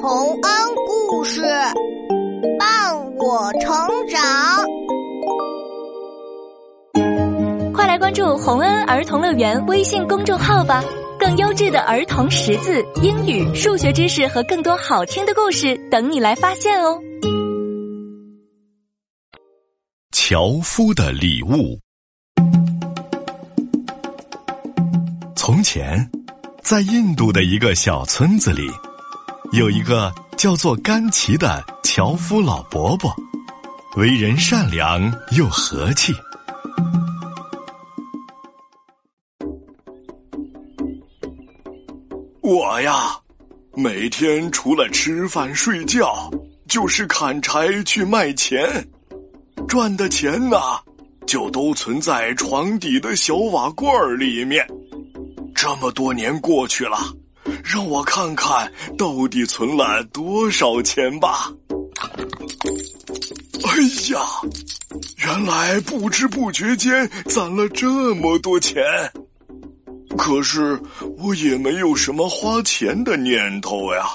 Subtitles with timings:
[0.00, 0.52] 洪恩
[0.86, 1.42] 故事
[2.58, 3.72] 伴我成
[4.08, 4.20] 长，
[7.72, 10.84] 快来关注洪恩儿童乐园微信公众号吧！
[11.18, 17.00] 更优质的儿童识字、英语、数学知识和更多好听的故事等你来发现哦。
[20.12, 21.78] 樵夫的礼物。
[25.34, 26.08] 从前，
[26.62, 28.70] 在印度的一个小村子里。
[29.54, 33.14] 有一个叫做甘奇的樵夫老伯伯，
[33.94, 36.12] 为人善良又和气。
[42.40, 43.16] 我呀，
[43.76, 46.28] 每天除了吃饭睡觉，
[46.66, 48.84] 就是砍柴去卖钱，
[49.68, 50.56] 赚的钱呢，
[51.28, 54.66] 就都存在床底的小瓦罐里面。
[55.54, 56.98] 这么多年过去了。
[57.64, 61.50] 让我看看到底存了多少钱吧！
[63.64, 64.20] 哎呀，
[65.18, 68.84] 原来不知不觉间攒了这么多钱，
[70.16, 70.78] 可是
[71.16, 74.06] 我也没有什么花钱的念头呀，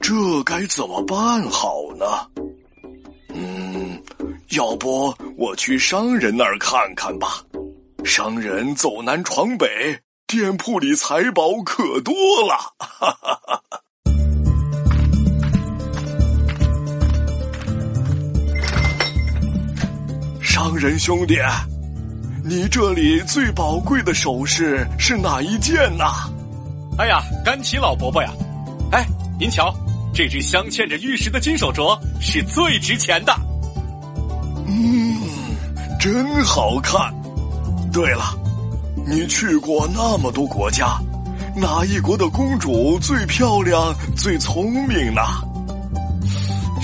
[0.00, 2.06] 这该怎么办好呢？
[3.34, 4.00] 嗯，
[4.50, 7.42] 要不我去商人那儿看看吧。
[8.04, 9.66] 商人走南闯北。
[10.28, 12.12] 店铺里财宝可多
[12.48, 13.60] 了，哈哈哈！
[20.42, 21.36] 商人兄弟，
[22.42, 26.28] 你这里最宝贵的首饰是哪一件呐？
[26.98, 28.32] 哎呀，甘奇老伯伯呀，
[28.90, 29.06] 哎，
[29.38, 29.72] 您瞧，
[30.12, 33.32] 这只镶嵌着玉石的金手镯是最值钱的。
[34.66, 35.20] 嗯，
[36.00, 37.14] 真好看。
[37.92, 38.36] 对了。
[39.08, 40.98] 你去过那么多国家，
[41.54, 45.22] 哪一国的公主最漂亮、最聪明呢？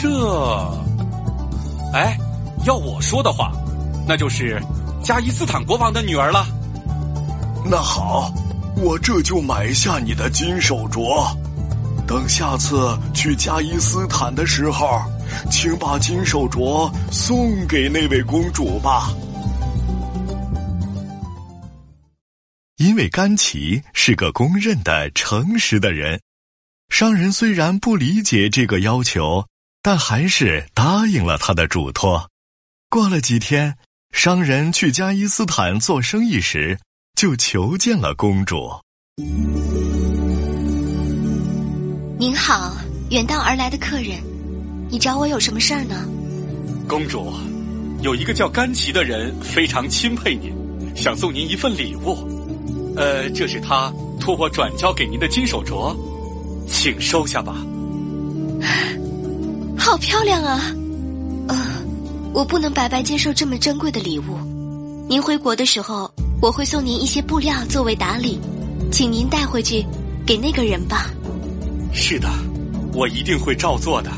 [0.01, 0.09] 这，
[1.93, 2.17] 哎，
[2.65, 3.51] 要我说的话，
[4.07, 4.63] 那就是
[5.03, 6.47] 加伊斯坦国王的女儿了。
[7.65, 8.33] 那好，
[8.77, 11.27] 我这就买下你的金手镯。
[12.07, 15.01] 等下次去加伊斯坦的时候，
[15.51, 19.11] 请把金手镯送给那位公主吧。
[22.83, 26.21] 因为甘奇是个公认的诚实的人，
[26.89, 29.47] 商人虽然不理解这个要求，
[29.81, 32.29] 但还是答应了他的嘱托。
[32.91, 33.77] 过了几天，
[34.11, 36.77] 商人去加伊斯坦做生意时，
[37.15, 38.69] 就求见了公主。
[42.19, 42.77] 您好，
[43.13, 44.21] 远道而来的客人，
[44.91, 46.05] 你找我有什么事儿呢？
[46.89, 47.33] 公主，
[48.03, 50.53] 有一个叫甘奇的人非常钦佩您，
[50.97, 52.42] 想送您一份礼物。
[52.97, 55.97] 呃，这是他托我转交给您的金手镯，
[56.69, 57.57] 请收下吧。
[59.79, 60.61] 好漂亮啊！
[61.49, 61.57] 呃，
[62.33, 64.37] 我不能白白接受这么珍贵的礼物。
[65.09, 66.11] 您回国的时候，
[66.41, 68.39] 我会送您一些布料作为打理，
[68.91, 69.85] 请您带回去
[70.25, 71.11] 给那个人吧。
[71.93, 72.29] 是的，
[72.95, 74.11] 我一定会照做的。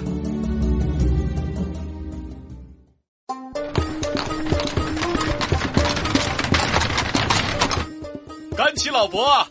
[9.15, 9.47] 伯，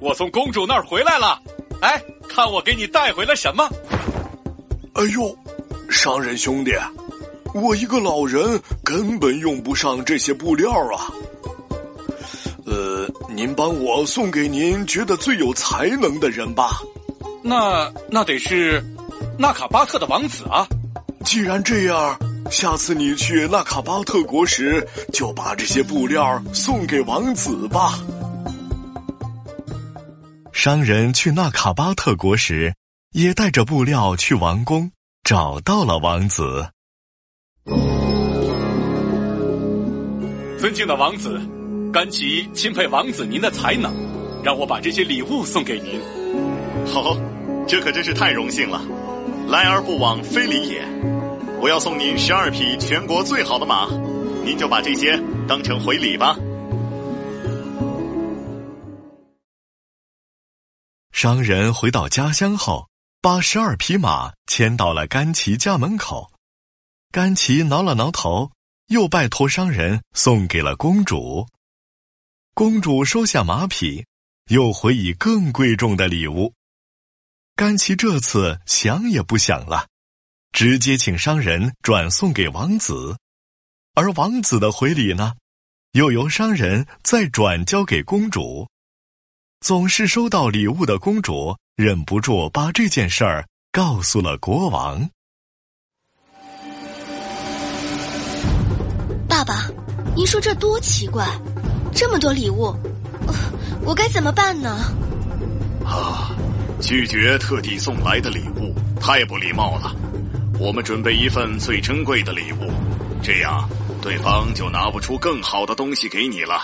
[0.00, 1.40] 我从公主那儿回来了，
[1.80, 1.98] 哎，
[2.28, 3.66] 看我给你带回了什么？
[4.92, 5.34] 哎呦，
[5.88, 6.72] 商人兄弟，
[7.54, 11.08] 我一个老人根本用不上这些布料啊。
[12.66, 16.78] 呃，您帮我送给您觉得最有才能的人吧。
[17.42, 18.84] 那那得是
[19.38, 20.68] 纳卡巴特的王子啊。
[21.24, 22.14] 既然这样，
[22.50, 27.98] 下次你去纳卡巴特国时，就把这些布料送给王子吧。
[30.68, 32.74] 商人去纳卡巴特国时，
[33.12, 34.92] 也带着布料去王宫，
[35.24, 36.68] 找到了王子。
[40.58, 41.40] 尊敬的王子，
[41.90, 43.90] 甘奇钦佩王子您的才能，
[44.44, 45.98] 让我把这些礼物送给您。
[46.84, 47.16] 好，
[47.66, 48.82] 这可真是太荣幸了。
[49.48, 50.86] 来而不往非礼也。
[51.62, 53.88] 我要送您十二匹全国最好的马，
[54.44, 56.36] 您就把这些当成回礼吧。
[61.20, 62.88] 商人回到家乡后，
[63.20, 66.30] 把十二匹马牵到了甘奇家门口。
[67.10, 68.52] 甘奇挠了挠头，
[68.86, 71.44] 又拜托商人送给了公主。
[72.54, 74.06] 公主收下马匹，
[74.48, 76.54] 又回以更贵重的礼物。
[77.56, 79.88] 甘奇这次想也不想了，
[80.52, 83.18] 直接请商人转送给王子，
[83.94, 85.34] 而王子的回礼呢，
[85.94, 88.68] 又由商人再转交给公主。
[89.60, 95.08] 总是收到礼物的公主忍不住把这件事儿告诉了国王。
[99.28, 99.68] 爸爸，
[100.16, 101.26] 您说这多奇怪，
[101.92, 102.74] 这么多礼物，
[103.84, 104.70] 我该怎么办呢？
[105.84, 106.30] 啊，
[106.80, 109.94] 拒绝特地送来的礼物，太不礼貌了。
[110.58, 112.70] 我们准备一份最珍贵的礼物，
[113.22, 113.68] 这样
[114.00, 116.62] 对方就拿不出更好的东西给你了，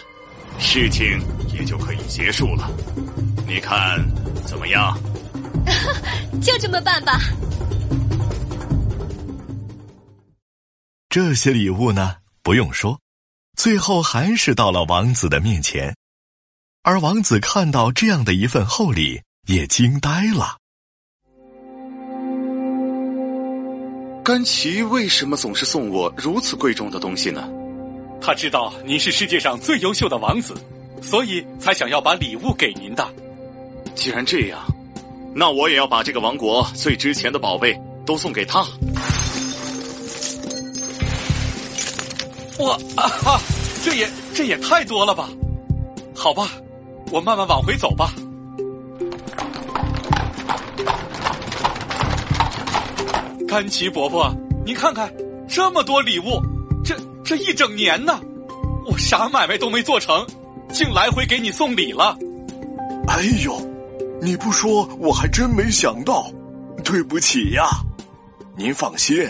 [0.59, 1.21] 事情
[1.53, 2.71] 也就可以结束了。
[3.55, 4.05] 你看
[4.45, 4.99] 怎么样？
[6.43, 7.21] 就这么办吧。
[11.09, 12.99] 这些礼物呢，不用说，
[13.57, 15.95] 最后还是到了王子的面前，
[16.83, 20.57] 而王子看到这样的一份厚礼，也惊呆了。
[24.25, 27.49] 甘奇为什么总是送我如此贵重的东西呢？
[28.21, 30.57] 他知道您是世界上最优秀的王子，
[31.01, 33.09] 所以才想要把礼物给您的。
[33.95, 34.61] 既然这样，
[35.35, 38.61] 那我也要把这个王国最值钱的宝贝都送给他。
[42.59, 43.41] 哇啊哈！
[43.85, 45.29] 这也这也太多了吧？
[46.15, 46.51] 好吧，
[47.11, 48.15] 我慢慢往回走吧。
[53.49, 55.13] 甘奇伯伯，您看看，
[55.49, 56.41] 这么多礼物，
[56.85, 58.21] 这这一整年呢，
[58.87, 60.27] 我啥买卖都没做成，
[60.73, 62.17] 竟来回给你送礼了。
[63.09, 63.55] 哎呦，
[64.25, 66.33] 你不说我还真没想到，
[66.83, 67.67] 对不起呀。
[68.57, 69.23] 您放心，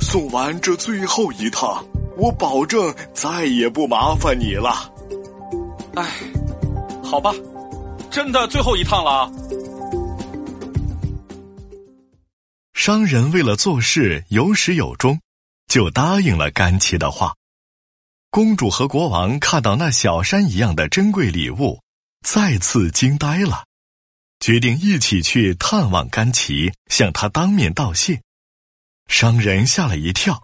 [0.00, 1.86] 送完这最后一趟，
[2.16, 4.92] 我保证再也不麻烦你了。
[5.94, 6.10] 哎，
[7.00, 7.32] 好吧，
[8.10, 9.30] 真的最后一趟了。
[12.72, 15.20] 商人为了做事有始有终，
[15.68, 17.32] 就答应了甘奇的话。
[18.30, 21.78] 公主和国王看到那小山一样的珍贵礼物，
[22.26, 23.64] 再次惊呆了，
[24.44, 28.20] 决定一起去探望甘奇，向他当面道谢。
[29.08, 30.42] 商人吓了一跳，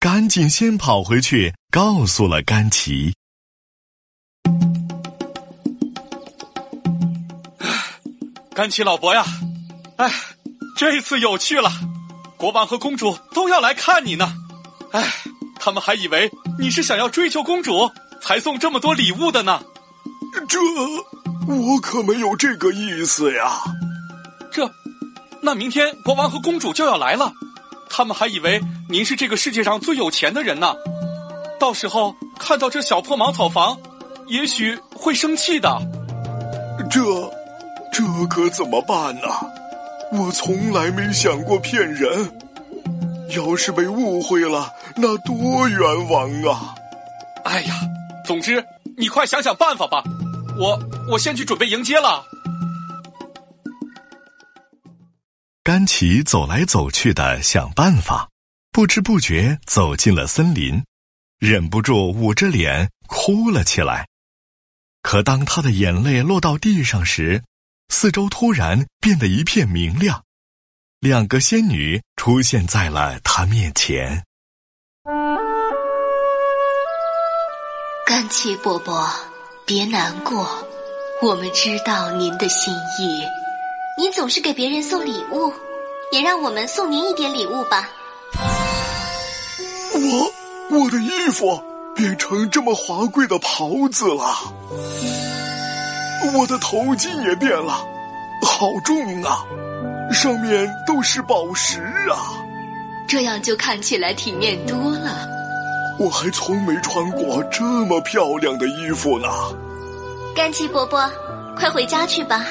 [0.00, 3.14] 赶紧先跑回去告诉了甘奇。
[8.52, 9.24] 甘奇老伯呀，
[9.98, 10.10] 哎。
[10.76, 11.70] 这次有趣了，
[12.36, 14.34] 国王和公主都要来看你呢。
[14.90, 15.08] 哎，
[15.60, 16.28] 他们还以为
[16.58, 17.88] 你是想要追求公主
[18.20, 19.62] 才送这么多礼物的呢。
[20.48, 20.58] 这
[21.46, 23.62] 我可没有这个意思呀。
[24.50, 24.70] 这，
[25.40, 27.32] 那明天国王和公主就要来了，
[27.88, 30.74] 他们还以为您是这个世界上最有钱的人呢。
[31.58, 33.78] 到时候看到这小破茅草房，
[34.26, 35.80] 也许会生气的。
[36.90, 37.02] 这，
[37.92, 39.22] 这可怎么办呢？
[40.12, 42.38] 我从来没想过骗人，
[43.36, 46.74] 要是被误会了，那多冤枉啊！
[47.44, 47.74] 哎呀，
[48.24, 48.64] 总之
[48.96, 50.02] 你快想想办法吧，
[50.58, 50.78] 我
[51.08, 52.24] 我先去准备迎接了。
[55.62, 58.28] 甘奇走来走去的想办法，
[58.70, 60.84] 不知不觉走进了森林，
[61.38, 64.06] 忍不住捂着脸哭了起来。
[65.02, 67.42] 可当他的眼泪落到地上时，
[67.88, 70.24] 四周突然变得一片明亮，
[71.00, 74.24] 两个仙女出现在了他面前。
[78.04, 79.08] 甘奇伯伯，
[79.64, 80.46] 别难过，
[81.22, 83.24] 我们知道您的心意。
[83.96, 85.50] 您总是给别人送礼物，
[86.12, 87.88] 也让我们送您一点礼物吧。
[89.94, 91.58] 我我的衣服
[91.94, 94.52] 变成这么华贵的袍子了。
[96.34, 97.82] 我的头巾也变了，
[98.42, 99.42] 好重啊！
[100.12, 101.80] 上面都是宝石
[102.10, 102.44] 啊！
[103.08, 105.26] 这样就看起来体面多了。
[105.98, 109.28] 我还从没穿过这么漂亮的衣服呢。
[110.36, 111.10] 甘奇伯伯，
[111.56, 112.44] 快回家去吧，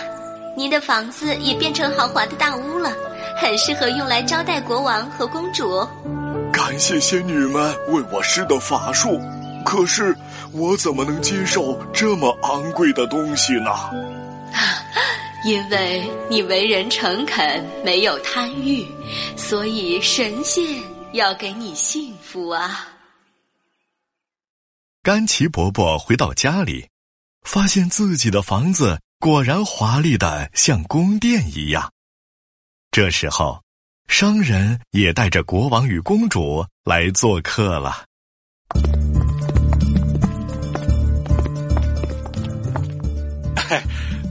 [0.58, 2.92] 您的房子也变成豪华的大屋了，
[3.40, 5.88] 很适合用来招待国王和公主。
[6.52, 9.22] 感谢仙女们为我施的法术。
[9.64, 10.16] 可是，
[10.52, 13.70] 我怎么能接受这么昂贵的东西呢？
[15.46, 18.84] 因为你为人诚恳，没有贪欲，
[19.38, 20.82] 所以神仙
[21.14, 22.88] 要给你幸福啊！
[25.04, 26.88] 甘奇伯伯回到家里，
[27.46, 31.92] 发现自己的房子果然华丽的像宫殿一样。
[32.92, 33.62] 这时候，
[34.08, 38.04] 商人也带着国王与公主来做客了。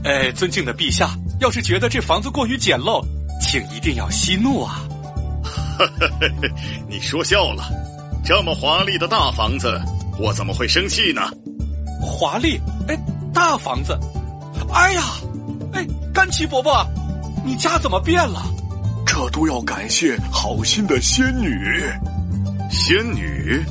[0.03, 3.03] 哎，尊敬的陛下，要是觉得这房子过于简陋，
[3.41, 4.87] 请一定要息怒啊！
[6.87, 7.63] 你说笑了，
[8.23, 9.81] 这么华丽的大房子，
[10.19, 11.21] 我怎么会生气呢？
[12.01, 12.59] 华丽？
[12.87, 12.97] 哎，
[13.33, 13.97] 大房子？
[14.73, 15.01] 哎呀，
[15.73, 16.85] 哎，甘奇伯伯，
[17.43, 18.41] 你家怎么变了？
[19.05, 21.81] 这都要感谢好心的仙女。
[22.69, 23.63] 仙女，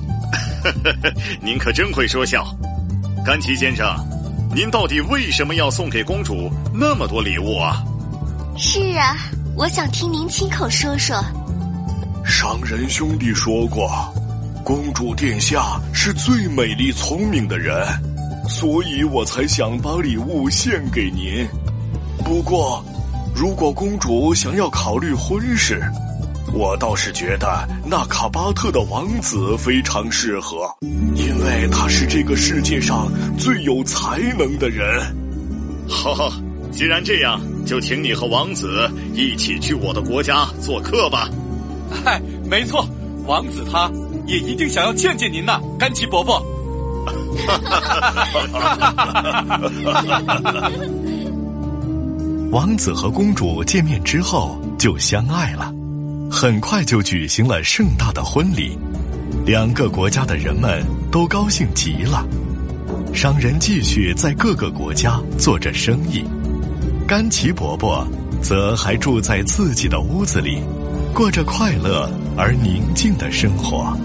[1.43, 2.47] 您可真会说笑。
[3.25, 3.87] 甘奇先生，
[4.54, 7.83] 您到底为什么要送给公主那么多礼物啊？
[8.57, 9.16] 是啊，
[9.57, 11.16] 我想听您亲口说说。
[12.25, 13.90] 商人兄弟说过，
[14.64, 17.76] 公主殿下是最美丽聪明的人，
[18.49, 21.47] 所以我才想把礼物献给您。
[22.25, 22.85] 不过，
[23.35, 25.83] 如果公主想要考虑婚事，
[26.53, 30.73] 我倒是觉得纳卡巴特的王子非常适合，
[31.15, 35.03] 因为他是这个世界上最有才能的人。
[35.89, 36.33] 好，
[36.71, 41.29] 既然这样，就请你和王子一起去我的国家做客吧。
[42.05, 42.87] 嗨，没错，
[43.27, 43.91] 王子他
[44.27, 46.41] 也一定想要见见您呢，甘奇伯伯。
[52.50, 55.73] 王子和公主见面之后就相爱了，
[56.30, 58.78] 很快就举行了盛大的婚礼，
[59.44, 62.25] 两个国家的人们都高兴极了。
[63.12, 66.25] 商人继续在各个国家做着生意，
[67.06, 68.06] 甘奇伯伯
[68.40, 70.62] 则还住在自己的屋子里。
[71.12, 73.96] 过着快乐而宁静的生活。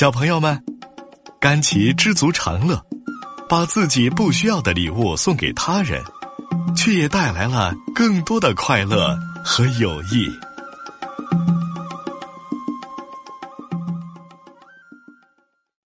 [0.00, 0.58] 小朋友们，
[1.38, 2.82] 甘琪知足常乐，
[3.50, 6.02] 把自己不需要的礼物送给他人，
[6.74, 9.14] 却也带来了更多的快乐
[9.44, 10.26] 和友谊。